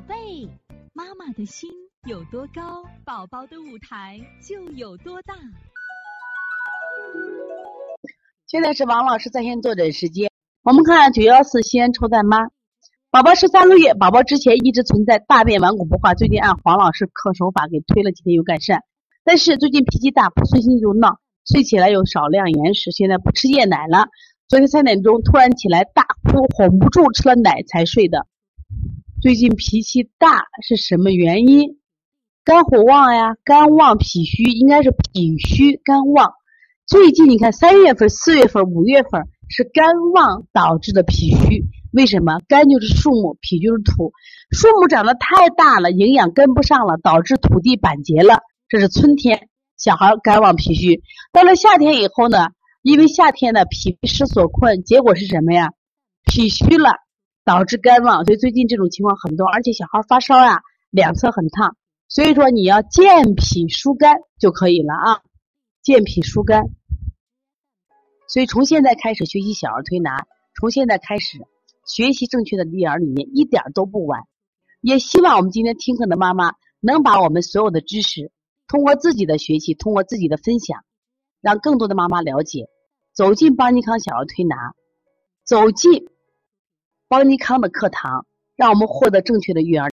[0.00, 0.48] 宝贝，
[0.94, 1.68] 妈妈的心
[2.08, 5.34] 有多高，宝宝的舞台就有多大。
[8.46, 10.30] 现在是王老师在线坐诊时间。
[10.62, 12.38] 我们看九幺四西安抽蛋妈，
[13.10, 18.82] 宝宝十三个月，宝宝之前一直存在大便顽固不化，最近按黄老师课手法给推了几天有改善，
[19.22, 24.08] 但是最近脾气大，不顺心就闹，睡起来有少量眼屎，现在不吃夜奶了。
[24.48, 28.26] 昨天三点钟突然起来大哭，哄不住吃了奶才睡的。
[29.22, 31.78] 最近脾气大是什么原因？
[32.42, 36.32] 肝火旺呀，肝旺脾虚，应该是脾虚肝旺。
[36.86, 42.40] 最近你看三月份、四月份、五月份是肝旺导致的脾虚，为什么？
[42.48, 44.14] 肝就是树木，脾就是土，
[44.52, 48.38] 树木长得太大了，营养跟不上了，导致土地板结了，
[48.70, 51.02] 这是春天小孩肝旺脾虚。
[51.30, 52.48] 到了夏天以后呢，
[52.80, 55.72] 因为夏天的脾湿所困，结果是什么呀？
[56.24, 56.92] 脾虚了。
[57.50, 61.76] 导致肝旺，所以最近这种情况很多，而且小孩发烧呀，两侧很烫，
[62.06, 65.22] 所以说你要健脾疏肝就可以了啊，
[65.82, 66.62] 健脾疏肝。
[68.28, 71.38] 所以从现在开始学习小儿推拿，从现在开始
[71.84, 74.20] 学习正确的育儿理念，一点都不晚。
[74.80, 78.30] 也希望我们今天听课的妈妈能把我们所有的知识，
[78.68, 80.84] 通过自己的学习，通过自己的分享，
[81.40, 82.68] 让更多的妈妈了解，
[83.12, 84.54] 走进邦尼康小儿推拿，
[85.44, 86.06] 走进。
[87.10, 89.88] 邦尼康的课堂，让我们获得正确的育儿。